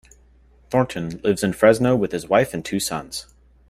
[0.71, 3.27] Thornton lives in Fresno with his wife and two sons.